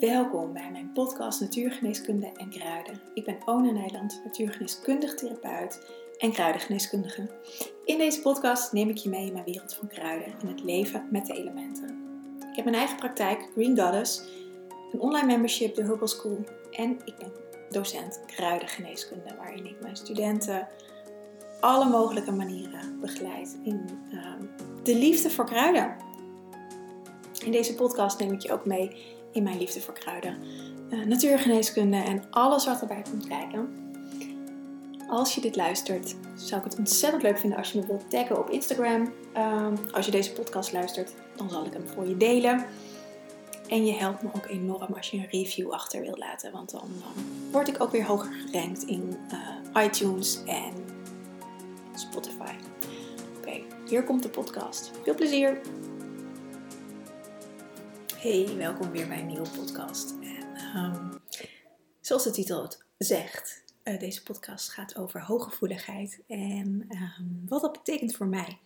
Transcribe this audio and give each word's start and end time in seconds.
Welkom 0.00 0.52
bij 0.52 0.70
mijn 0.72 0.92
podcast 0.92 1.40
Natuurgeneeskunde 1.40 2.30
en 2.36 2.50
Kruiden. 2.50 3.00
Ik 3.14 3.24
ben 3.24 3.38
Ona 3.44 3.70
Nijland, 3.70 4.20
natuurgeneeskundig 4.24 5.14
therapeut 5.14 5.86
en 6.18 6.32
kruidengeneeskundige. 6.32 7.28
In 7.84 7.98
deze 7.98 8.20
podcast 8.20 8.72
neem 8.72 8.88
ik 8.88 8.96
je 8.96 9.08
mee 9.08 9.26
in 9.26 9.32
mijn 9.32 9.44
wereld 9.44 9.74
van 9.74 9.88
kruiden 9.88 10.34
en 10.40 10.46
het 10.46 10.64
leven 10.64 11.08
met 11.10 11.26
de 11.26 11.32
elementen. 11.32 11.88
Ik 12.50 12.56
heb 12.56 12.64
mijn 12.64 12.76
eigen 12.76 12.96
praktijk, 12.96 13.48
Green 13.52 13.78
Goddess, 13.78 14.22
een 14.92 15.00
online 15.00 15.26
membership, 15.26 15.74
de 15.74 15.82
Herbal 15.82 16.08
School 16.08 16.44
en 16.70 16.90
ik 17.04 17.16
ben 17.18 17.32
docent 17.70 18.20
kruidengeneeskunde, 18.26 19.34
waarin 19.36 19.66
ik 19.66 19.80
mijn 19.80 19.96
studenten 19.96 20.68
alle 21.60 21.88
mogelijke 21.88 22.32
manieren 22.32 23.00
begeleid 23.00 23.58
in 23.62 23.88
ehm, 24.12 24.44
de 24.82 24.94
liefde 24.94 25.30
voor 25.30 25.46
kruiden. 25.46 25.96
In 27.44 27.52
deze 27.52 27.74
podcast 27.74 28.18
neem 28.18 28.32
ik 28.32 28.40
je 28.40 28.52
ook 28.52 28.64
mee 28.64 29.15
in 29.36 29.42
mijn 29.42 29.58
liefde 29.58 29.80
voor 29.80 29.94
kruiden, 29.94 30.36
uh, 30.90 31.04
natuurgeneeskunde 31.04 31.96
en 31.96 32.24
alles 32.30 32.66
wat 32.66 32.80
erbij 32.80 33.02
komt 33.10 33.26
kijken. 33.26 33.84
Als 35.08 35.34
je 35.34 35.40
dit 35.40 35.56
luistert, 35.56 36.14
zou 36.34 36.60
ik 36.60 36.70
het 36.70 36.78
ontzettend 36.78 37.22
leuk 37.22 37.38
vinden 37.38 37.58
als 37.58 37.72
je 37.72 37.78
me 37.78 37.86
wilt 37.86 38.10
taggen 38.10 38.38
op 38.38 38.50
Instagram. 38.50 39.12
Ehm, 39.32 39.76
als 39.92 40.04
je 40.04 40.10
deze 40.10 40.32
podcast 40.32 40.72
luistert, 40.72 41.14
dan 41.36 41.50
zal 41.50 41.66
ik 41.66 41.72
hem 41.72 41.88
voor 41.88 42.08
je 42.08 42.16
delen. 42.16 42.66
En 43.68 43.86
je 43.86 43.92
helpt 43.92 44.22
me 44.22 44.28
ook 44.36 44.46
enorm 44.46 44.94
als 44.94 45.10
je 45.10 45.16
een 45.16 45.28
review 45.30 45.70
achter 45.70 46.00
wilt 46.00 46.18
laten, 46.18 46.52
want 46.52 46.70
dan, 46.70 46.88
word 47.50 47.68
ik 47.68 47.80
ook 47.80 47.90
weer 47.90 48.06
hoger 48.06 48.32
gerankt 48.32 48.82
in 48.82 49.16
uh, 49.74 49.84
iTunes 49.84 50.40
en 50.44 50.72
Spotify. 51.94 52.52
Oké, 53.36 53.60
hier 53.88 54.04
komt 54.04 54.22
de 54.22 54.28
podcast. 54.28 54.90
Veel 55.02 55.14
plezier! 55.14 55.60
Hey, 58.16 58.56
welkom 58.56 58.90
weer 58.90 59.08
bij 59.08 59.18
een 59.18 59.26
nieuwe 59.26 59.48
podcast. 59.56 60.14
En, 60.20 60.76
um, 60.76 61.20
zoals 62.00 62.24
de 62.24 62.30
titel 62.30 62.62
het 62.62 62.84
zegt, 62.98 63.64
uh, 63.84 63.98
deze 63.98 64.22
podcast 64.22 64.70
gaat 64.70 64.96
over 64.96 65.22
hooggevoeligheid 65.22 66.22
en 66.26 66.88
um, 66.90 67.42
wat 67.48 67.60
dat 67.60 67.72
betekent 67.72 68.16
voor 68.16 68.26
mij. 68.26 68.58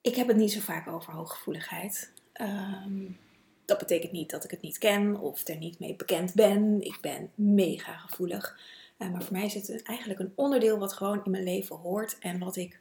Ik 0.00 0.14
heb 0.14 0.28
het 0.28 0.36
niet 0.36 0.52
zo 0.52 0.60
vaak 0.60 0.88
over 0.88 1.12
hooggevoeligheid. 1.12 2.12
Um, 2.40 3.18
dat 3.64 3.78
betekent 3.78 4.12
niet 4.12 4.30
dat 4.30 4.44
ik 4.44 4.50
het 4.50 4.62
niet 4.62 4.78
ken 4.78 5.20
of 5.20 5.48
er 5.48 5.56
niet 5.56 5.78
mee 5.78 5.96
bekend 5.96 6.34
ben. 6.34 6.80
Ik 6.80 6.98
ben 7.00 7.30
mega 7.34 7.96
gevoelig. 7.96 8.58
Uh, 8.98 9.10
maar 9.10 9.22
voor 9.22 9.36
mij 9.36 9.44
is 9.44 9.54
het 9.54 9.82
eigenlijk 9.82 10.20
een 10.20 10.32
onderdeel 10.34 10.78
wat 10.78 10.92
gewoon 10.92 11.24
in 11.24 11.30
mijn 11.30 11.44
leven 11.44 11.76
hoort 11.76 12.18
en 12.18 12.38
wat 12.38 12.56
ik 12.56 12.80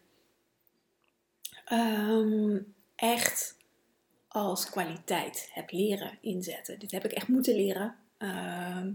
echt 2.96 3.57
als 4.38 4.70
kwaliteit 4.70 5.50
heb 5.54 5.72
leren 5.72 6.18
inzetten. 6.22 6.80
Dit 6.80 6.92
heb 6.92 7.06
ik 7.06 7.12
echt 7.12 7.28
moeten 7.28 7.56
leren. 7.56 7.96
Ehm, 8.18 8.94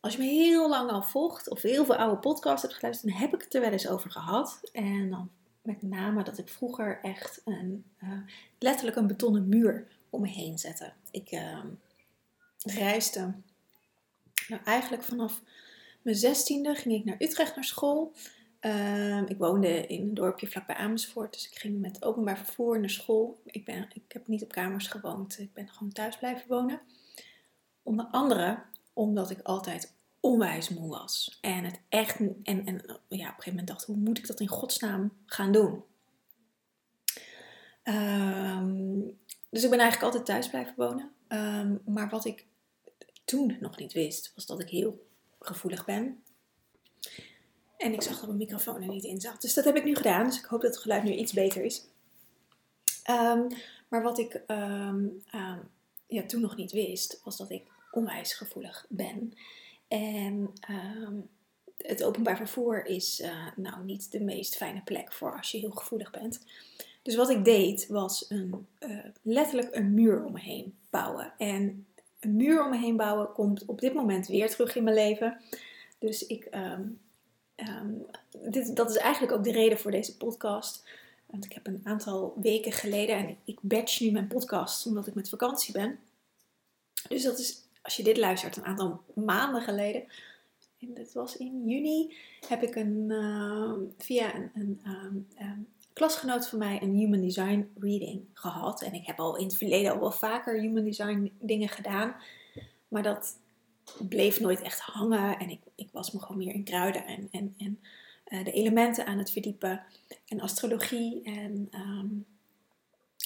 als 0.00 0.12
je 0.12 0.18
me 0.18 0.24
heel 0.24 0.68
lang 0.68 0.90
al 0.90 1.02
volgt 1.02 1.50
of 1.50 1.62
heel 1.62 1.84
veel 1.84 1.96
oude 1.96 2.16
podcasts 2.16 2.62
hebt 2.62 2.74
geluisterd, 2.74 3.12
dan 3.12 3.20
heb 3.20 3.34
ik 3.34 3.42
het 3.42 3.54
er 3.54 3.60
wel 3.60 3.70
eens 3.70 3.88
over 3.88 4.10
gehad. 4.10 4.60
En 4.72 5.10
dan 5.10 5.30
met 5.62 5.82
name 5.82 6.22
dat 6.22 6.38
ik 6.38 6.48
vroeger 6.48 6.98
echt 7.02 7.40
een, 7.44 7.84
uh, 8.02 8.18
letterlijk 8.58 8.96
een 8.96 9.06
betonnen 9.06 9.48
muur 9.48 9.86
om 10.10 10.20
me 10.20 10.28
heen 10.28 10.58
zette. 10.58 10.92
Ik 11.10 11.32
uh, 11.32 11.64
reisde 12.62 13.34
nou, 14.48 14.62
eigenlijk 14.64 15.02
vanaf 15.02 15.42
mijn 16.02 16.16
zestiende 16.16 16.74
ging 16.74 16.94
ik 16.94 17.04
naar 17.04 17.16
Utrecht 17.18 17.54
naar 17.54 17.64
school. 17.64 18.12
Ehm, 18.60 19.24
ik 19.24 19.38
woonde 19.38 19.86
in 19.86 20.02
een 20.02 20.14
dorpje 20.14 20.46
vlakbij 20.46 20.76
Amersfoort, 20.76 21.32
dus 21.32 21.50
ik 21.50 21.58
ging 21.58 21.80
met 21.80 22.04
openbaar 22.04 22.38
vervoer 22.38 22.80
naar 22.80 22.90
school. 22.90 23.40
Ik, 23.44 23.64
ben, 23.64 23.88
ik 23.92 24.12
heb 24.12 24.26
niet 24.26 24.42
op 24.42 24.52
kamers 24.52 24.86
gewoond, 24.86 25.38
ik 25.38 25.52
ben 25.52 25.68
gewoon 25.68 25.92
thuis 25.92 26.18
blijven 26.18 26.48
wonen. 26.48 26.80
Onder 27.82 28.06
andere 28.10 28.62
omdat 28.92 29.30
ik 29.30 29.40
altijd 29.42 29.94
onwijs 30.20 30.68
moe 30.68 30.88
was. 30.88 31.38
En 31.40 31.64
het 31.64 31.80
echt, 31.88 32.18
en, 32.18 32.42
en 32.42 32.64
ja, 32.64 32.84
op 32.84 33.08
een 33.08 33.18
gegeven 33.18 33.48
moment 33.48 33.66
dacht, 33.66 33.84
hoe 33.84 33.96
moet 33.96 34.18
ik 34.18 34.26
dat 34.26 34.40
in 34.40 34.48
godsnaam 34.48 35.12
gaan 35.26 35.52
doen? 35.52 35.82
Ehm, 37.82 39.00
dus 39.50 39.64
ik 39.64 39.70
ben 39.70 39.78
eigenlijk 39.78 40.02
altijd 40.02 40.24
thuis 40.24 40.48
blijven 40.48 40.74
wonen. 40.76 41.10
Ehm, 41.28 41.76
maar 41.84 42.08
wat 42.08 42.24
ik 42.24 42.46
toen 43.24 43.56
nog 43.60 43.78
niet 43.78 43.92
wist, 43.92 44.32
was 44.34 44.46
dat 44.46 44.60
ik 44.60 44.68
heel 44.68 45.06
gevoelig 45.38 45.84
ben 45.84 46.22
en 47.78 47.92
ik 47.92 48.02
zag 48.02 48.14
dat 48.14 48.26
mijn 48.26 48.38
microfoon 48.38 48.82
er 48.82 48.88
niet 48.88 49.04
in 49.04 49.20
zat. 49.20 49.40
Dus 49.40 49.54
dat 49.54 49.64
heb 49.64 49.76
ik 49.76 49.84
nu 49.84 49.94
gedaan. 49.94 50.24
Dus 50.24 50.38
ik 50.38 50.44
hoop 50.44 50.60
dat 50.60 50.70
het 50.70 50.82
geluid 50.82 51.02
nu 51.02 51.12
iets 51.12 51.32
beter 51.32 51.64
is. 51.64 51.84
Ehm, 53.02 53.46
maar 53.88 54.02
wat 54.02 54.18
ik 54.18 54.42
ehm, 54.46 55.06
ehm, 55.30 55.58
ja, 56.06 56.22
toen 56.26 56.40
nog 56.40 56.56
niet 56.56 56.72
wist, 56.72 57.20
was 57.24 57.36
dat 57.36 57.50
ik 57.50 57.62
onwijs 57.90 58.34
gevoelig 58.34 58.86
ben. 58.88 59.34
En 59.88 60.52
het 61.78 62.04
openbaar 62.04 62.36
vervoer 62.36 62.86
is 62.86 63.20
uh, 63.20 63.46
nou 63.56 63.84
niet 63.84 64.12
de 64.12 64.20
meest 64.20 64.56
fijne 64.56 64.82
plek 64.84 65.12
voor 65.12 65.36
als 65.36 65.50
je 65.50 65.58
heel 65.58 65.70
gevoelig 65.70 66.10
bent. 66.10 66.40
Dus 67.02 67.16
wat 67.16 67.30
ik 67.30 67.44
deed, 67.44 67.86
was 67.86 68.24
een, 68.28 68.66
uh, 68.80 68.98
letterlijk 69.22 69.74
een 69.74 69.94
muur 69.94 70.24
om 70.24 70.32
me 70.32 70.40
heen 70.40 70.76
bouwen. 70.90 71.32
En 71.38 71.86
een 72.20 72.36
muur 72.36 72.64
om 72.64 72.70
me 72.70 72.78
heen 72.78 72.96
bouwen 72.96 73.32
komt 73.32 73.64
op 73.64 73.80
dit 73.80 73.94
moment 73.94 74.26
weer 74.26 74.50
terug 74.50 74.76
in 74.76 74.84
mijn 74.84 74.96
leven. 74.96 75.40
Dus 75.98 76.26
ik 76.26 76.48
Ehm, 77.58 77.92
dit, 78.50 78.76
dat 78.76 78.90
is 78.90 78.96
eigenlijk 78.96 79.32
ook 79.32 79.44
de 79.44 79.52
reden 79.52 79.78
voor 79.78 79.90
deze 79.90 80.16
podcast. 80.16 80.88
Want 81.26 81.44
ik 81.44 81.52
heb 81.52 81.66
een 81.66 81.80
aantal 81.84 82.34
weken 82.42 82.72
geleden, 82.72 83.16
en 83.16 83.36
ik 83.44 83.58
batch 83.60 84.00
nu 84.00 84.10
mijn 84.10 84.26
podcast 84.26 84.86
omdat 84.86 85.06
ik 85.06 85.14
met 85.14 85.28
vakantie 85.28 85.72
ben. 85.72 85.98
Dus 87.08 87.22
dat 87.22 87.38
is, 87.38 87.62
als 87.82 87.96
je 87.96 88.02
dit 88.02 88.16
luistert, 88.16 88.56
een 88.56 88.64
aantal 88.64 89.02
maanden 89.14 89.62
geleden. 89.62 90.04
En 90.80 90.94
dat 90.94 91.12
was 91.12 91.36
in 91.36 91.68
juni, 91.68 92.16
heb 92.48 92.62
ik 92.62 92.74
een, 92.74 93.04
uh, 93.08 93.72
via 93.98 94.34
een, 94.34 94.80
um, 95.38 95.68
klasgenoot 95.92 96.48
van 96.48 96.58
mij 96.58 96.82
een 96.82 96.94
Human 96.94 97.20
Design 97.20 97.70
reading 97.78 98.24
gehad. 98.32 98.82
En 98.82 98.92
ik 98.92 99.06
heb 99.06 99.18
al 99.20 99.36
in 99.36 99.44
het 99.44 99.56
verleden 99.56 99.92
al 99.92 100.00
wel 100.00 100.12
vaker 100.12 100.60
Human 100.60 100.84
Design 100.84 101.32
dingen 101.40 101.68
gedaan. 101.68 102.14
Maar 102.88 103.02
dat 103.02 103.36
bleef 104.08 104.40
nooit 104.40 104.62
echt 104.62 104.80
hangen. 104.80 105.38
En 105.38 105.50
ik, 105.50 105.60
ik 105.74 105.88
was 105.92 106.12
me 106.12 106.20
gewoon 106.20 106.36
meer 106.36 106.54
in 106.54 106.64
kruiden 106.64 107.06
en, 107.06 107.28
en, 107.30 107.54
en 107.58 107.80
uh, 108.28 108.44
de 108.44 108.52
elementen 108.52 109.06
aan 109.06 109.18
het 109.18 109.30
verdiepen. 109.30 109.82
En 110.26 110.40
astrologie. 110.40 111.22
En 111.22 111.68
um, 111.74 112.26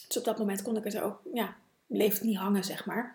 dus 0.06 0.16
op 0.16 0.24
dat 0.24 0.38
moment 0.38 0.62
kon 0.62 0.76
ik 0.76 0.84
het 0.84 0.94
er 0.94 1.02
ook, 1.02 1.20
ja, 1.34 1.56
bleef 1.86 2.12
het 2.12 2.22
niet 2.22 2.36
hangen, 2.36 2.64
zeg 2.64 2.86
maar. 2.86 3.14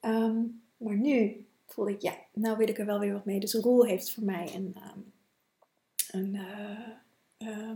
Um, 0.00 0.62
maar 0.76 0.96
nu 0.96 1.44
voelde 1.66 1.90
ik, 1.90 2.02
ja, 2.02 2.14
nou 2.32 2.56
wil 2.56 2.68
ik 2.68 2.78
er 2.78 2.86
wel 2.86 2.98
weer 2.98 3.12
wat 3.12 3.24
mee. 3.24 3.40
Dus 3.40 3.54
Roel 3.54 3.84
heeft 3.84 4.12
voor 4.12 4.24
mij 4.24 4.54
een, 4.54 4.76
um, 4.94 5.12
een 6.10 6.34
uh, 6.34 7.74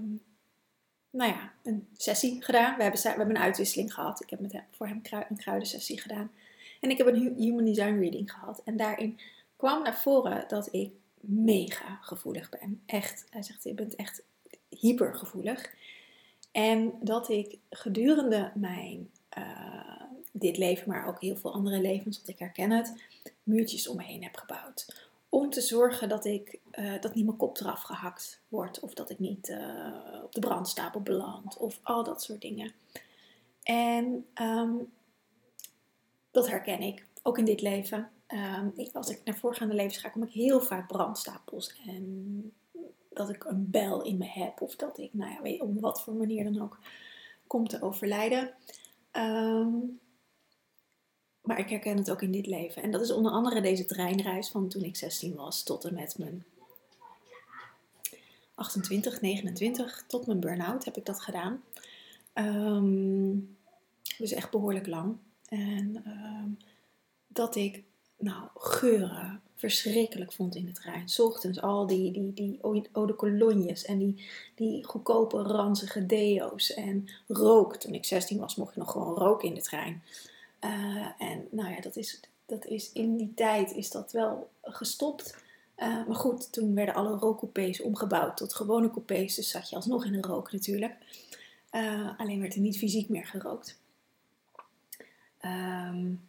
nou 1.11 1.31
ja, 1.31 1.53
een 1.63 1.89
sessie 1.97 2.43
gedaan. 2.43 2.77
We 2.77 2.83
hebben, 2.83 3.03
we 3.03 3.09
hebben 3.09 3.31
een 3.31 3.43
uitwisseling 3.43 3.95
gehad. 3.95 4.23
Ik 4.23 4.31
heb 4.31 4.41
met 4.41 4.63
voor 4.71 4.87
hem 4.87 5.01
een 5.29 5.37
kruidensessie 5.37 6.01
gedaan. 6.01 6.31
En 6.85 6.91
ik 6.91 6.99
heb 6.99 7.07
een 7.07 7.35
Human 7.37 7.65
Design 7.65 7.99
Reading 7.99 8.33
gehad. 8.33 8.61
En 8.65 8.77
daarin 8.77 9.19
kwam 9.57 9.83
naar 9.83 9.97
voren 9.97 10.45
dat 10.49 10.69
ik 10.73 10.93
mega 11.21 11.99
gevoelig 12.01 12.49
ben. 12.49 12.83
Echt, 12.87 13.27
hij 13.31 13.43
zegt, 13.43 13.65
je 13.65 13.75
bent 13.75 13.95
echt 13.95 14.23
hypergevoelig. 14.69 15.75
En 16.53 16.93
dat 17.01 17.29
ik 17.29 17.59
gedurende 17.71 18.51
mijn, 18.55 19.11
uh, 19.39 20.03
dit 20.33 20.57
leven, 20.57 20.89
maar 20.89 21.07
ook 21.07 21.21
heel 21.21 21.37
veel 21.37 21.53
andere 21.53 21.81
levens, 21.81 22.17
want 22.17 22.29
ik 22.29 22.39
herken 22.39 22.71
het, 22.71 22.95
muurtjes 23.43 23.89
om 23.89 23.97
me 23.97 24.03
heen 24.03 24.23
heb 24.23 24.37
gebouwd. 24.37 25.09
Om 25.29 25.51
te 25.51 25.61
zorgen 25.61 26.09
dat, 26.09 26.25
ik, 26.25 26.59
uh, 26.79 27.01
dat 27.01 27.15
niet 27.15 27.25
mijn 27.25 27.37
kop 27.37 27.61
eraf 27.61 27.83
gehakt 27.83 28.41
wordt. 28.49 28.81
Of 28.81 28.95
dat 28.95 29.11
ik 29.11 29.19
niet 29.19 29.49
uh, 29.49 30.23
op 30.23 30.35
de 30.35 30.41
brandstapel 30.41 31.01
beland. 31.01 31.57
Of 31.57 31.81
al 31.83 32.05
dat 32.05 32.23
soort 32.23 32.41
dingen. 32.41 32.73
En 33.63 34.27
um, 34.41 34.93
dat 36.35 36.49
herken 36.49 36.81
ik, 36.81 37.07
ook 37.23 37.39
in 37.39 37.45
dit 37.45 37.61
leven. 37.61 38.11
Um, 38.29 38.73
ik, 38.77 38.95
als 38.95 39.09
ik 39.09 39.21
naar 39.25 39.37
voorgaande 39.37 39.75
levens 39.75 39.99
ga, 39.99 40.09
kom 40.09 40.23
ik 40.23 40.33
heel 40.33 40.61
vaak 40.61 40.89
brandstapels. 40.89 41.81
En 41.87 42.53
dat 43.13 43.29
ik 43.29 43.45
een 43.45 43.71
bel 43.71 44.03
in 44.03 44.19
me 44.19 44.27
heb. 44.27 44.61
Of 44.61 44.77
dat 44.77 44.99
ik, 44.99 45.15
nou 45.15 45.31
ja, 45.31 45.43
weet, 45.43 45.61
op 45.61 45.81
wat 45.81 46.03
voor 46.03 46.15
manier 46.15 46.45
dan 46.45 46.63
ook, 46.63 46.79
kom 47.47 47.69
te 47.69 47.83
overlijden. 47.83 48.55
Um, 49.13 50.01
maar 51.43 51.59
ik 51.59 51.69
herken 51.69 51.97
het 51.97 52.11
ook 52.11 52.23
in 52.23 52.33
dit 52.33 52.47
leven. 52.47 52.83
En 52.83 52.91
dat 52.91 53.01
is 53.01 53.13
onder 53.13 53.33
andere 53.33 53.61
deze 53.61 53.85
treinreis 53.85 54.49
van 54.49 54.69
toen 54.69 54.83
ik 54.83 54.97
16 54.97 55.35
was 55.35 55.63
tot 55.63 55.85
en 55.85 55.95
met 55.95 56.19
mijn 56.19 56.45
28, 58.55 59.21
29, 59.21 60.05
tot 60.07 60.27
mijn 60.27 60.41
burn-out 60.41 60.85
heb 60.85 60.97
ik 60.97 61.07
dat 61.07 61.21
gedaan. 61.21 61.63
Um, 62.35 63.57
dus 64.19 64.33
echt 64.33 64.51
behoorlijk 64.51 64.87
lang. 64.87 65.17
En 65.49 66.03
uh, 66.07 66.67
dat 67.27 67.57
ik 67.57 67.83
nou, 68.19 68.49
geuren 68.55 69.43
verschrikkelijk 69.55 70.33
vond 70.33 70.55
in 70.55 70.67
de 70.67 70.73
trein. 70.73 71.07
Ochtends 71.17 71.61
al 71.61 71.87
die, 71.87 72.13
die, 72.13 72.33
die 72.33 72.59
eau 72.63 73.07
de 73.07 73.15
colognes 73.17 73.85
en 73.85 73.99
die, 73.99 74.25
die 74.55 74.85
goedkope 74.85 75.43
ranzige 75.43 76.07
deo's 76.07 76.73
en 76.73 77.09
rook. 77.29 77.77
Toen 77.77 77.95
ik 77.95 78.05
16 78.05 78.39
was 78.39 78.57
mocht 78.57 78.75
je 78.75 78.81
nog 78.81 78.91
gewoon 78.91 79.15
roken 79.15 79.49
in 79.49 79.55
de 79.55 79.63
trein. 79.63 80.03
Uh, 80.61 81.07
en 81.19 81.49
nou 81.51 81.71
ja, 81.71 81.81
dat 81.81 81.97
is, 81.97 82.21
dat 82.47 82.67
is 82.67 82.93
in 82.93 83.17
die 83.17 83.33
tijd 83.35 83.73
is 83.73 83.91
dat 83.91 84.13
wel 84.13 84.51
gestopt. 84.63 85.43
Uh, 85.79 86.07
maar 86.07 86.17
goed, 86.17 86.53
toen 86.53 86.75
werden 86.75 86.95
alle 86.95 87.17
rookcoupés 87.17 87.83
omgebouwd 87.83 88.37
tot 88.37 88.55
gewone 88.55 88.91
coupés. 88.91 89.35
Dus 89.35 89.51
zat 89.51 89.71
je 89.71 89.77
alsnog 89.77 90.05
in 90.05 90.15
een 90.15 90.25
rook 90.25 90.53
natuurlijk. 90.53 90.95
Uh, 91.73 92.19
alleen 92.19 92.41
werd 92.41 92.55
er 92.55 92.61
niet 92.61 92.79
fysiek 92.79 93.09
meer 93.09 93.27
gerookt. 93.27 93.79
Um, 95.45 96.29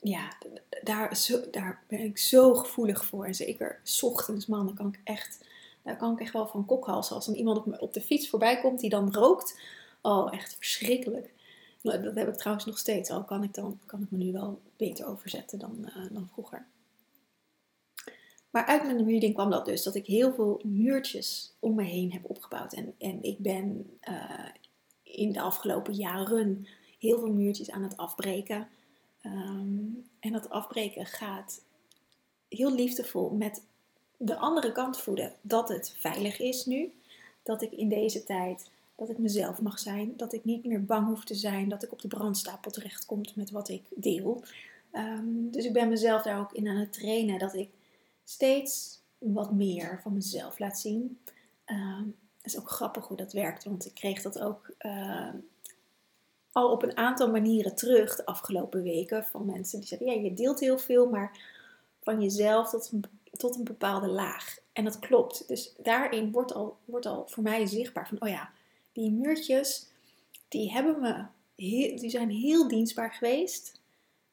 ja, 0.00 0.36
daar, 0.82 1.18
daar 1.50 1.82
ben 1.88 2.00
ik 2.00 2.18
zo 2.18 2.54
gevoelig 2.54 3.04
voor. 3.04 3.24
En 3.24 3.34
zeker 3.34 3.80
s 3.82 4.02
ochtends, 4.02 4.46
man, 4.46 4.74
kan 4.74 4.88
ik 4.88 5.00
echt, 5.04 5.44
daar 5.82 5.96
kan 5.96 6.12
ik 6.12 6.20
echt 6.20 6.32
wel 6.32 6.46
van 6.46 6.66
kokhalsen. 6.66 7.16
Als 7.16 7.26
dan 7.26 7.34
iemand 7.34 7.78
op, 7.78 7.92
de 7.92 8.00
fiets 8.00 8.28
voorbij 8.28 8.60
komt 8.60 8.80
die 8.80 8.90
dan 8.90 9.14
rookt. 9.14 9.60
Oh, 10.02 10.34
echt 10.34 10.56
verschrikkelijk. 10.56 11.32
Nou, 11.82 12.02
dat 12.02 12.14
heb 12.14 12.28
ik 12.28 12.36
trouwens 12.36 12.66
nog 12.66 12.78
steeds. 12.78 13.10
Al 13.10 13.24
kan 13.24 13.42
ik, 13.42 13.54
dan, 13.54 13.78
kan 13.86 14.02
ik 14.02 14.10
me 14.10 14.18
nu 14.18 14.32
wel 14.32 14.60
beter 14.76 15.06
overzetten 15.06 15.58
dan, 15.58 15.76
uh, 15.80 16.10
dan 16.10 16.28
vroeger. 16.32 16.66
Maar 18.50 18.64
uit 18.64 18.82
mijn 18.82 19.06
reading 19.06 19.34
kwam 19.34 19.50
dat 19.50 19.64
dus. 19.64 19.82
Dat 19.82 19.94
ik 19.94 20.06
heel 20.06 20.32
veel 20.32 20.60
muurtjes 20.64 21.52
om 21.58 21.74
me 21.74 21.82
heen 21.82 22.12
heb 22.12 22.30
opgebouwd. 22.30 22.72
En, 22.72 22.94
en 22.98 23.22
ik 23.22 23.38
ben 23.38 23.98
uh, 24.08 24.48
in 25.02 25.32
de 25.32 25.40
afgelopen 25.40 25.94
jaren 25.94 26.66
heel 27.00 27.18
veel 27.18 27.32
muurtjes 27.32 27.70
aan 27.70 27.82
het 27.82 27.96
afbreken. 27.96 28.68
Um, 29.22 30.08
en 30.20 30.32
dat 30.32 30.50
afbreken 30.50 31.06
gaat 31.06 31.60
heel 32.48 32.74
liefdevol 32.74 33.30
met 33.30 33.62
de 34.16 34.36
andere 34.36 34.72
kant 34.72 34.98
voeden. 35.00 35.32
Dat 35.40 35.68
het 35.68 35.94
veilig 35.98 36.40
is 36.40 36.66
nu. 36.66 36.92
Dat 37.42 37.62
ik 37.62 37.72
in 37.72 37.88
deze 37.88 38.24
tijd, 38.24 38.70
dat 38.96 39.08
ik 39.08 39.18
mezelf 39.18 39.60
mag 39.60 39.78
zijn. 39.78 40.16
Dat 40.16 40.32
ik 40.32 40.44
niet 40.44 40.64
meer 40.64 40.84
bang 40.84 41.06
hoef 41.06 41.24
te 41.24 41.34
zijn 41.34 41.68
dat 41.68 41.82
ik 41.82 41.92
op 41.92 42.00
de 42.00 42.08
brandstapel 42.08 42.70
terechtkom 42.70 43.20
met 43.34 43.50
wat 43.50 43.68
ik 43.68 43.82
deel. 43.94 44.42
Um, 44.92 45.50
dus 45.50 45.64
ik 45.64 45.72
ben 45.72 45.88
mezelf 45.88 46.22
daar 46.22 46.40
ook 46.40 46.52
in 46.52 46.68
aan 46.68 46.76
het 46.76 46.92
trainen. 46.92 47.38
Dat 47.38 47.54
ik 47.54 47.68
steeds 48.24 49.00
wat 49.18 49.52
meer 49.52 50.00
van 50.02 50.12
mezelf 50.12 50.58
laat 50.58 50.78
zien. 50.78 51.18
Um, 51.66 52.16
het 52.36 52.52
is 52.52 52.58
ook 52.58 52.70
grappig 52.70 53.06
hoe 53.06 53.16
dat 53.16 53.32
werkt. 53.32 53.64
Want 53.64 53.86
ik 53.86 53.94
kreeg 53.94 54.22
dat 54.22 54.40
ook 54.40 54.74
al 56.52 56.70
op 56.70 56.82
een 56.82 56.96
aantal 56.96 57.30
manieren 57.30 57.74
terug 57.74 58.16
de 58.16 58.26
afgelopen 58.26 58.82
weken 58.82 59.24
van 59.24 59.46
mensen 59.46 59.78
die 59.78 59.88
zeggen: 59.88 60.06
ja, 60.06 60.12
je 60.12 60.34
deelt 60.34 60.60
heel 60.60 60.78
veel, 60.78 61.08
maar 61.08 61.38
van 62.02 62.22
jezelf 62.22 62.70
tot 62.70 62.90
een, 62.92 63.04
tot 63.36 63.56
een 63.56 63.64
bepaalde 63.64 64.08
laag. 64.08 64.58
En 64.72 64.84
dat 64.84 64.98
klopt. 64.98 65.48
Dus 65.48 65.74
daarin 65.82 66.32
wordt 66.32 66.54
al, 66.54 66.76
wordt 66.84 67.06
al 67.06 67.24
voor 67.28 67.42
mij 67.42 67.66
zichtbaar 67.66 68.08
van: 68.08 68.20
oh 68.20 68.28
ja, 68.28 68.50
die 68.92 69.10
muurtjes, 69.10 69.86
die 70.48 70.72
hebben 70.72 71.00
me, 71.00 71.24
die 71.54 72.10
zijn 72.10 72.30
heel 72.30 72.68
dienstbaar 72.68 73.12
geweest. 73.12 73.78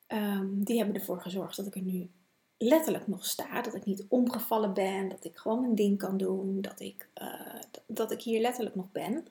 Um, 0.07 0.63
die 0.63 0.77
hebben 0.77 0.95
ervoor 0.95 1.21
gezorgd 1.21 1.57
dat 1.57 1.65
ik 1.65 1.75
er 1.75 1.81
nu 1.81 2.09
letterlijk 2.57 3.07
nog 3.07 3.25
sta. 3.25 3.61
Dat 3.61 3.75
ik 3.75 3.85
niet 3.85 4.05
omgevallen 4.07 4.73
ben, 4.73 5.09
dat 5.09 5.25
ik 5.25 5.37
gewoon 5.37 5.61
mijn 5.61 5.75
ding 5.75 5.97
kan 5.97 6.17
doen, 6.17 6.61
dat 6.61 6.79
ik, 6.79 7.07
uh, 7.21 7.61
dat 7.85 8.11
ik 8.11 8.21
hier 8.21 8.41
letterlijk 8.41 8.75
nog 8.75 8.91
ben 8.91 9.27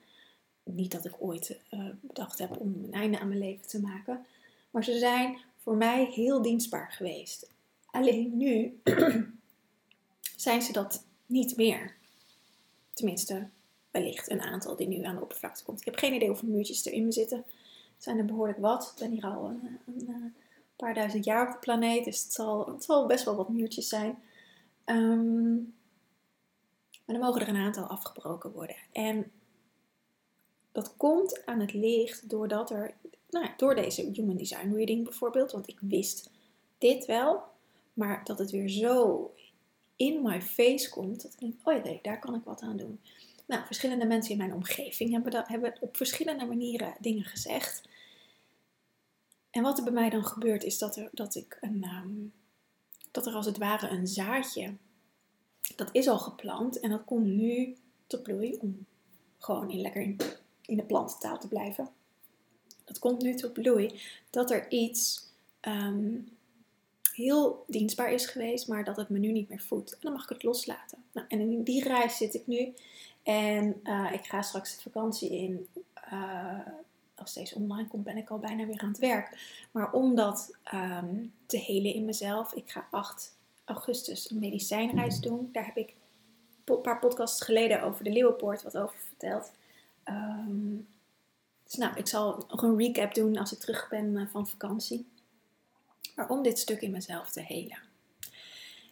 niet 0.75 0.91
dat 0.91 1.05
ik 1.05 1.13
ooit 1.19 1.59
uh, 1.71 1.89
bedacht 2.01 2.39
heb 2.39 2.59
om 2.59 2.73
een 2.83 2.93
einde 2.93 3.19
aan 3.19 3.27
mijn 3.27 3.39
leven 3.39 3.67
te 3.67 3.81
maken. 3.81 4.25
Maar 4.71 4.83
ze 4.83 4.97
zijn 4.97 5.37
voor 5.57 5.75
mij 5.75 6.05
heel 6.05 6.41
dienstbaar 6.41 6.91
geweest. 6.91 7.49
Alleen 7.85 8.37
nu 8.37 8.79
zijn 10.35 10.61
ze 10.61 10.71
dat 10.71 11.03
niet 11.25 11.57
meer. 11.57 11.95
Tenminste, 12.93 13.47
wellicht 13.91 14.29
een 14.29 14.41
aantal 14.41 14.75
die 14.75 14.87
nu 14.87 15.03
aan 15.03 15.15
de 15.15 15.21
oppervlakte 15.21 15.63
komt. 15.63 15.79
Ik 15.79 15.85
heb 15.85 15.97
geen 15.97 16.13
idee 16.13 16.27
hoeveel 16.27 16.49
muurtjes 16.49 16.85
er 16.85 16.93
in 16.93 17.05
me 17.05 17.11
zitten. 17.11 17.37
Het 17.37 18.03
zijn 18.03 18.17
er 18.17 18.25
behoorlijk 18.25 18.59
wat. 18.59 18.91
Ik 18.93 18.99
ben 18.99 19.11
hier 19.11 19.25
al 19.25 19.45
een, 19.45 19.79
een, 19.85 20.07
een 20.07 20.33
paar 20.75 20.93
duizend 20.93 21.25
jaar 21.25 21.47
op 21.47 21.53
de 21.53 21.59
planeet. 21.59 22.05
Dus 22.05 22.23
het 22.23 22.33
zal, 22.83 23.05
best 23.05 23.25
wel 23.25 23.35
wat 23.35 23.49
muurtjes 23.49 23.87
zijn. 23.87 24.17
Um, 24.85 25.75
maar 27.05 27.15
dan 27.15 27.25
mogen 27.25 27.41
er 27.41 27.47
een 27.47 27.55
aantal 27.55 27.83
afgebroken 27.83 28.51
worden. 28.51 28.75
En 28.91 29.31
dat 30.77 30.97
komt 30.97 31.45
aan 31.45 31.59
het 31.59 31.73
licht 31.73 32.29
doordat 32.29 32.71
er, 32.71 32.93
nou 33.29 33.47
door 33.57 33.75
deze 33.75 34.09
Human 34.13 34.37
Design 34.37 34.73
Reading 34.73 35.03
bijvoorbeeld, 35.03 35.51
want 35.51 35.67
ik 35.67 35.77
wist 35.79 36.29
dit 36.77 37.05
wel, 37.05 37.43
maar 37.93 38.25
dat 38.25 38.39
het 38.39 38.51
weer 38.51 38.69
zo 38.69 39.31
in 39.95 40.21
my 40.21 40.41
face 40.41 40.89
komt, 40.89 41.21
dat 41.21 41.33
ik 41.33 41.39
denk, 41.39 41.53
oh 41.63 41.85
ja, 41.85 41.99
daar 42.01 42.19
kan 42.19 42.35
ik 42.35 42.43
wat 42.43 42.61
aan 42.61 42.77
doen. 42.77 42.99
Nou, 43.45 43.65
verschillende 43.65 44.05
mensen 44.05 44.31
in 44.31 44.37
mijn 44.37 44.53
omgeving 44.53 45.11
hebben, 45.11 45.31
dat, 45.31 45.47
hebben 45.47 45.77
op 45.79 45.97
verschillende 45.97 46.45
manieren 46.45 46.95
dingen 46.99 47.23
gezegd. 47.23 47.81
En 49.49 49.63
wat 49.63 49.77
er 49.77 49.83
bij 49.83 49.93
mij 49.93 50.09
dan 50.09 50.25
gebeurt, 50.25 50.63
is 50.63 50.77
dat, 50.77 50.95
er, 50.95 51.09
dat 51.11 51.35
ik 51.35 51.57
een, 51.61 51.83
um, 51.83 52.33
dat 53.11 53.25
er 53.25 53.33
als 53.33 53.45
het 53.45 53.57
ware 53.57 53.89
een 53.89 54.07
zaadje, 54.07 54.75
dat 55.75 55.89
is 55.91 56.07
al 56.07 56.19
geplant 56.19 56.79
en 56.79 56.89
dat 56.89 57.05
komt 57.05 57.25
nu 57.25 57.75
tot 58.07 58.23
bloei 58.23 58.57
om 58.61 58.85
gewoon 59.37 59.69
in 59.69 59.81
lekker 59.81 60.01
in 60.01 60.17
in 60.67 60.77
de 60.77 60.83
plantentaal 60.83 61.39
te 61.39 61.47
blijven. 61.47 61.89
Dat 62.83 62.99
komt 62.99 63.21
nu 63.21 63.35
tot 63.35 63.53
bloei 63.53 64.01
dat 64.29 64.51
er 64.51 64.71
iets 64.71 65.29
um, 65.61 66.29
heel 67.13 67.63
dienstbaar 67.67 68.11
is 68.11 68.25
geweest, 68.25 68.67
maar 68.67 68.83
dat 68.83 68.97
het 68.97 69.09
me 69.09 69.17
nu 69.17 69.31
niet 69.31 69.49
meer 69.49 69.61
voedt. 69.61 69.93
En 69.93 69.99
dan 70.01 70.13
mag 70.13 70.23
ik 70.23 70.29
het 70.29 70.43
loslaten. 70.43 70.97
Nou, 71.11 71.27
en 71.29 71.39
in 71.39 71.63
die 71.63 71.83
reis 71.83 72.17
zit 72.17 72.33
ik 72.33 72.47
nu. 72.47 72.73
En 73.23 73.79
uh, 73.83 74.11
ik 74.13 74.25
ga 74.25 74.41
straks 74.41 74.75
de 74.75 74.81
vakantie 74.81 75.29
in. 75.29 75.67
Uh, 76.13 76.59
als 77.15 77.33
deze 77.33 77.55
online 77.55 77.87
komt, 77.87 78.03
ben 78.03 78.17
ik 78.17 78.29
al 78.29 78.39
bijna 78.39 78.65
weer 78.65 78.79
aan 78.79 78.87
het 78.87 78.97
werk. 78.97 79.37
Maar 79.71 79.91
om 79.91 80.15
dat 80.15 80.57
um, 80.73 81.33
te 81.45 81.57
helen 81.57 81.93
in 81.93 82.05
mezelf, 82.05 82.53
ik 82.53 82.69
ga 82.69 82.87
8 82.91 83.35
augustus 83.65 84.29
een 84.29 84.39
medicijnreis 84.39 85.19
doen. 85.19 85.49
Daar 85.51 85.65
heb 85.65 85.77
ik 85.77 85.93
een 86.65 86.81
paar 86.81 86.99
podcasts 86.99 87.41
geleden 87.41 87.81
over 87.81 88.03
de 88.03 88.11
Leeuwenpoort 88.11 88.63
wat 88.63 88.77
over 88.77 88.97
verteld. 88.97 89.51
Um, 90.09 90.87
dus 91.63 91.75
nou, 91.75 91.95
ik 91.95 92.07
zal 92.07 92.45
nog 92.49 92.61
een 92.61 92.77
recap 92.77 93.13
doen 93.13 93.37
als 93.37 93.51
ik 93.51 93.59
terug 93.59 93.89
ben 93.89 94.17
eh, 94.17 94.27
van 94.27 94.47
vakantie. 94.47 95.07
Maar 96.15 96.29
om 96.29 96.43
dit 96.43 96.59
stuk 96.59 96.81
in 96.81 96.91
mezelf 96.91 97.31
te 97.31 97.41
helen. 97.41 97.79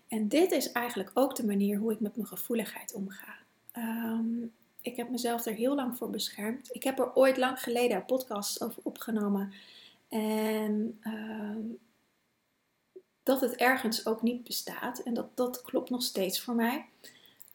En 0.07 0.27
dit 0.27 0.51
is 0.51 0.71
eigenlijk 0.71 1.12
ook 1.13 1.35
de 1.35 1.45
manier 1.45 1.77
hoe 1.77 1.91
ik 1.91 2.00
met 2.00 2.15
mijn 2.15 2.27
gevoeligheid 2.27 2.94
omga. 2.94 3.35
Um, 3.77 4.53
ik 4.81 4.95
heb 4.95 5.09
mezelf 5.09 5.45
er 5.45 5.53
heel 5.53 5.75
lang 5.75 5.97
voor 5.97 6.09
beschermd. 6.09 6.69
Ik 6.75 6.83
heb 6.83 7.00
er 7.00 7.15
ooit 7.15 7.38
lang 7.38 7.59
geleden 7.59 7.97
een 7.97 8.06
podcast 8.06 8.63
over 8.63 8.81
opgenomen. 8.83 9.53
En 10.09 11.00
um, 11.03 11.77
dat 13.24 13.41
het 13.41 13.55
ergens 13.55 14.05
ook 14.05 14.22
niet 14.22 14.43
bestaat. 14.43 15.00
En 15.00 15.13
dat, 15.13 15.38
dat 15.38 15.62
klopt 15.62 15.89
nog 15.89 16.03
steeds 16.03 16.41
voor 16.41 16.55
mij. 16.55 16.86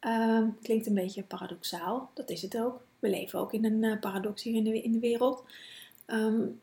Um, 0.07 0.59
klinkt 0.63 0.87
een 0.87 0.95
beetje 0.95 1.23
paradoxaal. 1.23 2.11
Dat 2.15 2.31
is 2.31 2.43
het 2.43 2.59
ook 2.59 2.83
we 3.01 3.09
leven 3.09 3.39
ook 3.39 3.53
in 3.53 3.65
een 3.65 3.83
uh, 3.83 4.01
paradox 4.01 4.43
hier 4.43 4.55
in 4.85 4.93
de, 4.93 4.99
wereld. 4.99 5.45
Um, 6.07 6.61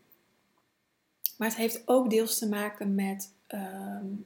maar 1.37 1.47
het 1.47 1.57
heeft 1.57 1.81
ook 1.85 2.09
deels 2.09 2.37
te 2.37 2.47
maken 2.47 2.95
met. 2.95 3.33
Um, 3.47 4.25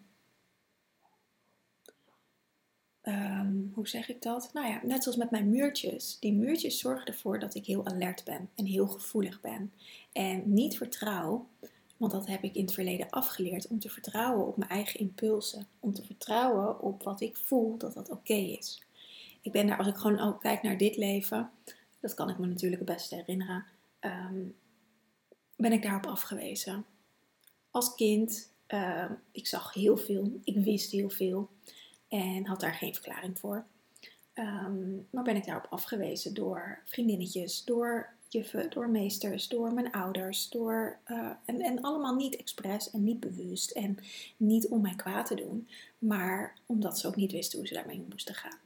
hoe 3.74 3.88
zeg 3.88 4.10
ik 4.10 4.22
dat? 4.22 4.50
Nou 4.53 4.68
ja, 4.68 4.80
net 4.84 5.03
zoals 5.03 5.18
met 5.18 5.32
mijn 5.32 5.50
muurtjes. 5.50 6.18
Die 6.20 6.34
muurtjes 6.34 6.80
zorgen 6.80 7.06
ervoor 7.06 7.39
dat 7.39 7.56
ik 7.56 7.65
heel 7.65 7.86
alert 7.86 8.24
ben 8.24 8.50
en 8.56 8.65
heel 8.65 8.88
gevoelig 8.88 9.41
ben. 9.41 9.74
En 10.12 10.53
niet 10.53 10.77
vertrouw, 10.77 11.48
want 11.98 12.12
dat 12.12 12.27
heb 12.27 12.44
ik 12.44 12.56
in 12.56 12.62
het 12.62 12.74
verleden 12.74 13.10
afgeleerd, 13.10 13.68
om 13.68 13.80
te 13.80 13.89
vertrouwen 13.89 14.48
op 14.48 14.58
mijn 14.58 14.70
eigen 14.70 15.00
impulsen. 15.00 15.68
Om 15.80 15.94
te 15.94 16.06
vertrouwen 16.06 16.82
op 16.82 17.03
wat 17.03 17.22
ik 17.22 17.38
voel 17.38 17.77
dat 17.77 17.94
dat 17.94 18.10
oké 18.10 18.34
is. 18.34 18.82
Ik 19.42 19.52
ben 19.52 19.68
daar, 19.68 19.78
als 19.78 19.88
ik 19.88 19.96
gewoon 19.96 20.20
ook 20.20 20.42
kijk 20.42 20.62
naar 20.62 20.78
dit 20.78 20.98
leven, 20.98 21.52
dat 22.00 22.14
kan 22.14 22.30
ik 22.30 22.38
me 22.38 22.48
natuurlijk 22.48 22.82
het 22.82 22.96
beste 22.96 23.16
herinneren, 23.16 23.66
um, 24.00 24.56
ben 25.56 25.72
ik 25.72 25.82
daarop 25.82 26.06
afgewezen. 26.06 26.86
Als 27.72 27.96
kind, 27.96 28.52
uh, 28.68 29.12
ik 29.32 29.48
zag 29.48 29.74
heel 29.74 29.98
veel, 29.98 30.40
ik 30.44 30.58
wist 30.64 30.92
heel 30.92 31.10
veel 31.10 31.50
en 32.08 32.46
had 32.46 32.60
daar 32.60 32.74
geen 32.74 32.94
verklaring 32.94 33.40
voor. 33.40 33.66
Um, 34.34 35.08
maar 35.10 35.24
ben 35.24 35.36
ik 35.36 35.46
daarop 35.46 35.72
afgewezen 35.72 36.34
door 36.34 36.80
vriendinnetjes, 36.86 37.64
door 37.64 38.10
juffen, 38.28 38.70
door 38.70 38.90
meesters, 38.90 39.48
door 39.48 39.74
mijn 39.74 39.92
ouders, 39.92 40.50
door, 40.50 40.98
uh, 41.08 41.30
en, 41.46 41.62
en 41.62 41.82
allemaal 41.82 42.16
niet 42.16 42.36
expres 42.36 42.92
en 42.92 43.04
niet 43.04 43.20
bewust 43.20 43.72
en 43.72 43.98
niet 44.38 44.68
om 44.68 44.82
mij 44.82 44.96
kwaad 44.96 45.26
te 45.26 45.36
doen, 45.36 45.68
maar 45.98 46.58
omdat 46.66 47.00
ze 47.00 47.08
ook 47.08 47.16
niet 47.16 47.32
wisten 47.32 47.58
hoe 47.58 47.68
ze 47.68 47.74
daarmee 47.74 48.06
moesten 48.10 48.36
gaan. 48.36 48.58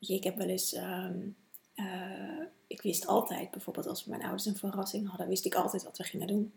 Ik 0.00 0.24
heb 0.24 0.36
wel 0.36 0.48
eens 0.48 0.76
um, 0.76 1.36
uh, 1.74 2.42
ik 2.66 2.82
wist 2.82 3.06
altijd, 3.06 3.50
bijvoorbeeld 3.50 3.86
als 3.86 4.04
mijn 4.04 4.22
ouders 4.22 4.46
een 4.46 4.56
verrassing 4.56 5.08
hadden, 5.08 5.28
wist 5.28 5.44
ik 5.44 5.54
altijd 5.54 5.84
wat 5.84 5.98
we 5.98 6.04
gingen 6.04 6.26
doen. 6.26 6.52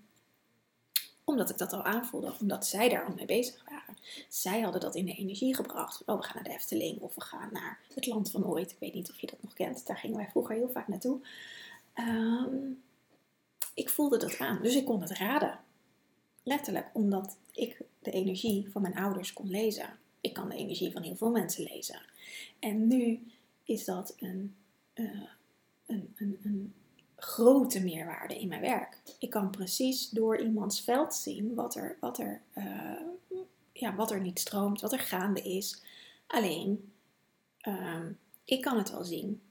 Omdat 1.24 1.50
ik 1.50 1.58
dat 1.58 1.74
al 1.74 1.84
aanvoelde, 1.84 2.34
omdat 2.40 2.68
zij 2.68 2.90
daar 2.90 3.06
al 3.06 3.14
mee 3.14 3.26
bezig 3.26 3.64
waren. 3.70 3.98
Zij 4.30 4.62
hadden 4.62 4.82
dat 4.82 4.96
in 4.96 5.06
de 5.06 5.14
energie 5.14 5.56
gebracht. 5.56 6.04
Oh, 6.06 6.18
we 6.18 6.24
gaan 6.24 6.36
naar 6.36 6.44
de 6.44 6.50
Efteling 6.50 7.00
of 7.00 7.16
we 7.16 7.22
gaan 7.22 7.50
naar 7.52 7.80
het 7.94 8.06
land 8.06 8.32
van 8.32 8.46
ooit. 8.46 8.72
Ik 8.72 8.80
weet 8.80 8.94
niet 8.94 9.10
of 9.10 9.20
je 9.20 9.28
dat 9.28 9.44
nog 9.44 9.54
kent. 9.54 9.86
Daar 9.86 9.98
gingen 9.98 10.18
wij 10.18 10.30
vroeger 10.30 10.56
heel 10.56 10.70
vaak 10.70 10.88
naartoe. 10.88 11.20
Um, 11.96 12.84
ik 13.74 13.90
voelde 13.90 14.18
dat 14.18 14.38
aan, 14.38 14.62
dus 14.62 14.76
ik 14.76 14.86
kon 14.86 15.02
het 15.02 15.12
raden. 15.12 15.60
letterlijk 16.44 16.90
omdat 16.94 17.38
ik 17.52 17.82
de 18.00 18.12
energie 18.12 18.70
van 18.72 18.82
mijn 18.82 18.98
ouders 18.98 19.34
kon 19.34 19.50
lezen. 19.50 20.00
Ik 20.22 20.34
kan 20.34 20.50
de 20.50 20.56
energie 20.56 20.92
van 20.92 21.02
heel 21.02 21.16
veel 21.16 21.32
mensen 21.32 21.64
lezen. 21.64 22.02
En 22.60 22.88
nu 22.88 23.22
is 23.64 23.86
dat 23.86 24.16
een, 24.20 24.56
uh, 24.94 25.24
een, 25.86 26.14
een, 26.16 26.40
een 26.44 26.74
grote 27.16 27.84
meerwaarde 27.84 28.40
in 28.40 28.48
mijn 28.48 28.62
werk. 28.62 29.02
Ik 29.20 29.30
kan 29.30 29.50
precies 29.50 30.10
door 30.10 30.42
iemands 30.42 30.82
veld 30.82 31.16
zien 31.16 31.54
wat 31.54 31.76
er, 31.76 31.98
wat 32.00 32.18
er, 32.18 32.42
uh, 32.56 33.02
ja, 33.74 33.96
wat 33.96 34.12
er 34.12 34.22
niet 34.22 34.40
stroomt, 34.40 34.82
wat 34.82 34.94
er 34.94 35.00
gaande 35.00 35.42
is. 35.42 35.82
Alleen, 36.28 36.92
uh, 37.68 38.06
ik 38.46 38.62
kan 38.62 38.78
het 38.78 38.92
wel 38.92 39.04
zien, 39.04 39.42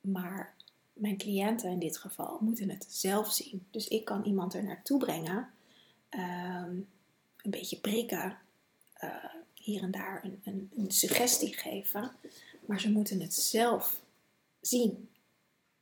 maar 0.00 0.54
mijn 0.92 1.16
cliënten 1.16 1.70
in 1.70 1.78
dit 1.78 1.98
geval 1.98 2.38
moeten 2.40 2.70
het 2.70 2.86
zelf 2.88 3.32
zien. 3.32 3.66
Dus 3.70 3.88
ik 3.88 4.04
kan 4.04 4.24
iemand 4.24 4.54
er 4.54 4.64
naartoe 4.64 4.98
brengen, 4.98 5.50
um, 6.10 6.88
een 7.36 7.50
beetje 7.50 7.80
prikken, 7.80 8.38
uh, 9.04 9.24
hier 9.54 9.82
en 9.82 9.90
daar 9.90 10.24
een, 10.24 10.40
een, 10.44 10.70
een 10.76 10.90
suggestie 10.90 11.54
geven, 11.54 12.10
maar 12.72 12.80
ze 12.80 12.90
moeten 12.90 13.20
het 13.20 13.34
zelf 13.34 14.02
zien. 14.60 15.08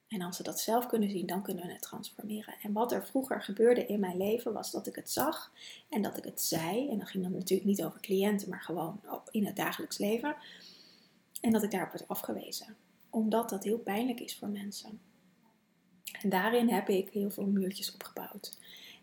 En 0.09 0.23
als 0.23 0.37
ze 0.37 0.42
dat 0.42 0.61
zelf 0.61 0.87
kunnen 0.87 1.11
zien, 1.11 1.26
dan 1.26 1.42
kunnen 1.42 1.66
we 1.66 1.73
het 1.73 1.82
transformeren. 1.82 2.54
En 2.62 2.73
wat 2.73 2.92
er 2.92 3.06
vroeger 3.06 3.42
gebeurde 3.42 3.87
in 3.87 4.00
mijn 4.00 4.16
leven 4.16 4.52
was 4.52 4.70
dat 4.70 4.87
ik 4.87 4.94
het 4.94 5.11
zag 5.11 5.52
en 5.88 6.02
dat 6.02 6.16
ik 6.16 6.25
het 6.25 6.40
zei. 6.40 6.88
En 6.88 6.99
dan 6.99 7.06
ging 7.06 7.25
het 7.25 7.32
natuurlijk 7.32 7.68
niet 7.68 7.85
over 7.85 8.00
cliënten, 8.00 8.49
maar 8.49 8.61
gewoon 8.61 9.00
in 9.30 9.47
het 9.47 9.56
dagelijks 9.56 9.99
leven. 9.99 10.37
En 11.40 11.50
dat 11.50 11.62
ik 11.62 11.70
daarop 11.70 11.92
werd 11.92 12.09
afgewezen. 12.09 12.76
Omdat 13.11 13.50
dat 13.50 13.64
heel 13.64 13.78
pijnlijk 13.78 14.20
is 14.20 14.37
voor 14.37 14.49
mensen. 14.49 15.00
En 16.23 16.28
daarin 16.28 16.68
heb 16.68 16.88
ik 16.88 17.11
heel 17.11 17.30
veel 17.30 17.47
muurtjes 17.47 17.92
opgebouwd. 17.92 18.59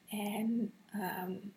En 0.10 0.74
um, 0.94 1.54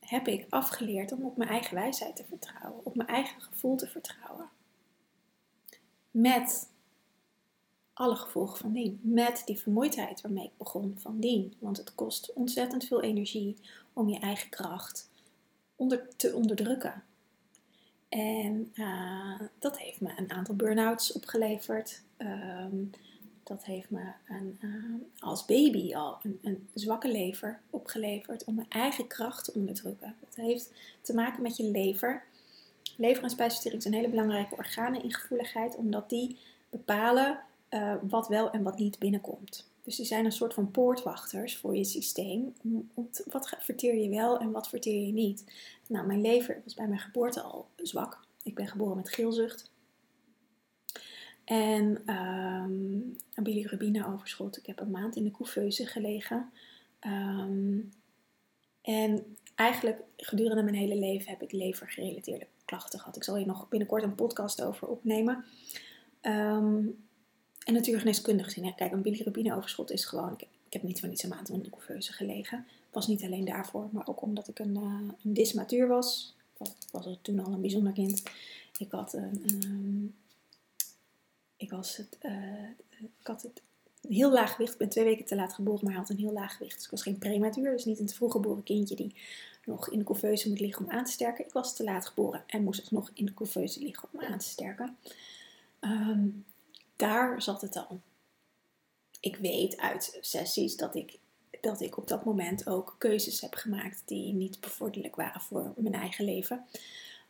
heb 0.00 0.28
ik 0.28 0.46
afgeleerd 0.48 1.12
om 1.12 1.24
op 1.24 1.36
mijn 1.36 1.50
eigen 1.50 1.74
wijsheid 1.74 2.16
te 2.16 2.24
vertrouwen, 2.24 2.84
op 2.84 2.94
mijn 2.94 3.08
eigen 3.08 3.40
gevoel 3.40 3.76
te 3.76 3.88
vertrouwen. 3.88 4.50
Met 6.12 6.70
alle 7.92 8.16
gevolgen 8.16 8.58
van 8.58 8.72
dien. 8.72 9.00
Met 9.02 9.42
die 9.44 9.58
vermoeidheid 9.58 10.20
waarmee 10.20 10.44
ik 10.44 10.56
begon 10.56 10.94
van 10.98 11.20
dien. 11.20 11.54
Want 11.58 11.76
het 11.76 11.94
kost 11.94 12.32
ontzettend 12.32 12.84
veel 12.84 13.02
energie 13.02 13.56
om 13.92 14.08
je 14.08 14.18
eigen 14.18 14.48
kracht 14.48 15.10
onder, 15.76 16.08
te 16.16 16.34
onderdrukken. 16.34 17.02
En 18.08 18.72
uh, 18.74 19.40
dat 19.58 19.78
heeft 19.78 20.00
me 20.00 20.12
een 20.16 20.30
aantal 20.30 20.54
burn-outs 20.54 21.12
opgeleverd. 21.12 22.02
Um, 22.18 22.90
dat 23.42 23.64
heeft 23.64 23.90
me 23.90 24.12
een, 24.28 24.58
uh, 24.60 24.94
als 25.18 25.44
baby 25.44 25.94
al 25.94 26.18
een, 26.22 26.38
een, 26.42 26.68
zwakke 26.74 27.10
lever 27.10 27.60
opgeleverd 27.70 28.44
om 28.44 28.54
mijn 28.54 28.70
eigen 28.70 29.06
kracht 29.06 29.44
te 29.44 29.52
onderdrukken. 29.54 30.14
Dat 30.20 30.34
heeft 30.34 30.72
te 31.00 31.14
maken 31.14 31.42
met 31.42 31.56
je 31.56 31.64
lever. 31.64 32.24
Lever 32.96 33.22
en 33.22 33.30
spijsvertering 33.30 33.82
zijn 33.82 33.94
hele 33.94 34.08
belangrijke 34.08 34.56
organen 34.56 35.02
in 35.02 35.12
gevoeligheid, 35.12 35.76
omdat 35.76 36.08
die 36.08 36.38
bepalen 36.70 37.40
uh, 37.70 37.94
wat 38.02 38.28
wel 38.28 38.50
en 38.50 38.62
wat 38.62 38.78
niet 38.78 38.98
binnenkomt. 38.98 39.70
Dus 39.82 39.96
die 39.96 40.06
zijn 40.06 40.24
een 40.24 40.32
soort 40.32 40.54
van 40.54 40.70
poortwachters 40.70 41.56
voor 41.56 41.76
je 41.76 41.84
systeem. 41.84 42.54
Wat 43.30 43.56
verteer 43.58 43.94
je 43.94 44.08
wel 44.08 44.38
en 44.38 44.50
wat 44.50 44.68
verteer 44.68 45.06
je 45.06 45.12
niet? 45.12 45.44
Nou, 45.88 46.06
mijn 46.06 46.20
lever 46.20 46.60
was 46.64 46.74
bij 46.74 46.88
mijn 46.88 47.00
geboorte 47.00 47.40
al 47.40 47.68
zwak. 47.76 48.26
Ik 48.42 48.54
ben 48.54 48.68
geboren 48.68 48.96
met 48.96 49.10
geelzucht. 49.10 49.70
En 51.44 52.14
um, 52.14 53.16
een 53.34 53.42
bilirubine 53.42 54.06
overschot. 54.06 54.56
Ik 54.56 54.66
heb 54.66 54.80
een 54.80 54.90
maand 54.90 55.16
in 55.16 55.24
de 55.24 55.30
couveuse 55.30 55.86
gelegen. 55.86 56.50
Um, 57.06 57.92
en 58.82 59.36
eigenlijk 59.54 60.02
gedurende 60.16 60.62
mijn 60.62 60.76
hele 60.76 60.96
leven 60.96 61.30
heb 61.30 61.42
ik 61.42 61.52
levergerelateerde 61.52 62.46
klachten 62.72 62.98
gehad. 62.98 63.16
Ik 63.16 63.24
zal 63.24 63.36
hier 63.36 63.46
nog 63.46 63.68
binnenkort 63.68 64.02
een 64.02 64.14
podcast 64.14 64.62
over 64.62 64.88
opnemen. 64.88 65.44
Um, 66.22 67.04
en 67.64 67.74
natuurgeneeskundig 67.74 68.46
gezien, 68.46 68.74
kijk, 68.74 68.92
een 68.92 69.02
bilirubine-overschot 69.02 69.90
is 69.90 70.04
gewoon. 70.04 70.32
Ik 70.32 70.72
heb, 70.72 70.82
niet 70.82 71.00
van 71.00 71.10
iets 71.10 71.22
een 71.22 71.28
maand 71.28 71.48
in 71.48 71.62
de 71.62 71.70
couveuse 71.70 72.12
gelegen. 72.12 72.66
Was 72.90 73.06
niet 73.06 73.22
alleen 73.22 73.44
daarvoor, 73.44 73.88
maar 73.92 74.06
ook 74.06 74.22
omdat 74.22 74.48
ik 74.48 74.58
een, 74.58 74.76
uh, 74.76 75.12
een 75.24 75.34
dysmatuur 75.34 75.88
was. 75.88 76.34
Ik 76.58 76.66
was 76.90 77.04
het 77.04 77.24
toen 77.24 77.44
al 77.44 77.52
een 77.52 77.60
bijzonder 77.60 77.92
kind. 77.92 78.22
Ik 78.78 78.90
had 78.90 79.12
een. 79.12 79.44
Um, 79.64 80.14
ik, 81.56 81.70
was 81.70 81.96
het, 81.96 82.18
uh, 82.22 82.68
ik 82.98 83.26
had 83.26 83.42
het 83.42 83.62
een 84.02 84.12
heel 84.12 84.32
laag 84.32 84.52
gewicht. 84.52 84.72
Ik 84.72 84.78
ben 84.78 84.88
twee 84.88 85.04
weken 85.04 85.24
te 85.24 85.34
laat 85.34 85.54
geboren, 85.54 85.80
maar 85.82 85.92
hij 85.92 86.00
had 86.00 86.10
een 86.10 86.18
heel 86.18 86.32
laag 86.32 86.56
gewicht. 86.56 86.74
Dus 86.74 86.84
ik 86.84 86.90
was 86.90 87.02
geen 87.02 87.18
prematuur, 87.18 87.70
dus 87.72 87.84
niet 87.84 87.98
een 87.98 88.06
te 88.06 88.14
vroeg 88.14 88.32
geboren 88.32 88.62
kindje 88.62 88.96
die 88.96 89.14
nog 89.64 89.90
in 89.90 89.98
de 89.98 90.04
couveuse 90.04 90.48
moet 90.48 90.60
liggen 90.60 90.84
om 90.84 90.90
aan 90.90 91.04
te 91.04 91.10
sterken. 91.10 91.44
Ik 91.44 91.52
was 91.52 91.76
te 91.76 91.84
laat 91.84 92.06
geboren 92.06 92.44
en 92.46 92.64
moest 92.64 92.90
nog 92.90 93.10
in 93.14 93.24
de 93.24 93.34
couveuse 93.34 93.80
liggen 93.80 94.08
om 94.12 94.20
aan 94.20 94.38
te 94.38 94.48
sterken. 94.48 94.96
Um, 95.80 96.44
daar 96.96 97.42
zat 97.42 97.60
het 97.60 97.76
al. 97.76 98.00
Ik 99.20 99.36
weet 99.36 99.76
uit 99.76 100.18
sessies 100.20 100.76
dat 100.76 100.94
ik, 100.94 101.18
dat 101.60 101.80
ik 101.80 101.96
op 101.96 102.08
dat 102.08 102.24
moment 102.24 102.66
ook 102.66 102.94
keuzes 102.98 103.40
heb 103.40 103.54
gemaakt 103.54 104.02
die 104.04 104.32
niet 104.32 104.60
bevorderlijk 104.60 105.16
waren 105.16 105.40
voor 105.40 105.72
mijn 105.76 105.94
eigen 105.94 106.24
leven. 106.24 106.64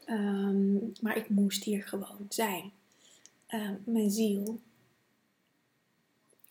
Um, 0.07 0.93
maar 1.00 1.17
ik 1.17 1.29
moest 1.29 1.64
hier 1.64 1.83
gewoon 1.83 2.26
zijn. 2.29 2.73
Um, 3.49 3.83
mijn 3.85 4.11
ziel 4.11 4.61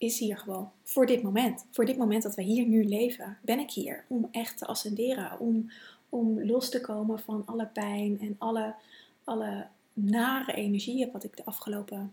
is 0.02 0.18
hier 0.18 0.38
gewoon 0.38 0.70
voor 0.82 1.06
dit 1.06 1.22
moment. 1.22 1.66
Voor 1.70 1.84
dit 1.84 1.96
moment 1.96 2.22
dat 2.22 2.34
we 2.34 2.42
hier 2.42 2.66
nu 2.66 2.84
leven, 2.84 3.38
ben 3.42 3.58
ik 3.58 3.70
hier 3.70 4.04
om 4.08 4.28
echt 4.30 4.58
te 4.58 4.66
ascenderen. 4.66 5.40
Om, 5.40 5.70
om 6.08 6.44
los 6.44 6.70
te 6.70 6.80
komen 6.80 7.18
van 7.18 7.42
alle 7.46 7.66
pijn 7.66 8.20
en 8.20 8.34
alle, 8.38 8.74
alle 9.24 9.66
nare 9.92 10.52
energieën 10.52 11.10
wat 11.12 11.24
ik 11.24 11.36
de 11.36 11.44
afgelopen 11.44 12.12